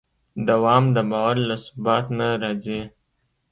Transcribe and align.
دوام 0.47 0.83
د 0.95 0.97
باور 1.09 1.35
له 1.49 1.55
ثبات 1.65 2.05
نه 2.17 2.27
راځي. 2.43 2.81